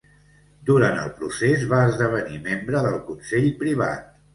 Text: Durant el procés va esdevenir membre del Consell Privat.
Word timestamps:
Durant 0.69 1.01
el 1.01 1.11
procés 1.21 1.67
va 1.75 1.85
esdevenir 1.93 2.43
membre 2.51 2.87
del 2.91 3.01
Consell 3.15 3.51
Privat. 3.67 4.15